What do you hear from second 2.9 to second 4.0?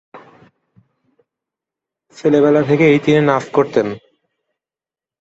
তিনি নাচ করতেন।